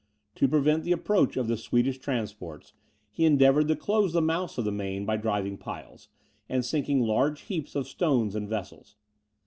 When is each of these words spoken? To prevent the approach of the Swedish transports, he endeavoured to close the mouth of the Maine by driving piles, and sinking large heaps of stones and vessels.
To 0.33 0.47
prevent 0.47 0.83
the 0.83 0.93
approach 0.93 1.37
of 1.37 1.47
the 1.47 1.55
Swedish 1.55 1.99
transports, 1.99 2.73
he 3.11 3.23
endeavoured 3.23 3.67
to 3.67 3.75
close 3.75 4.13
the 4.13 4.19
mouth 4.23 4.57
of 4.57 4.65
the 4.65 4.71
Maine 4.71 5.05
by 5.05 5.15
driving 5.15 5.59
piles, 5.59 6.09
and 6.49 6.65
sinking 6.65 7.01
large 7.03 7.41
heaps 7.41 7.75
of 7.75 7.87
stones 7.87 8.33
and 8.33 8.49
vessels. 8.49 8.95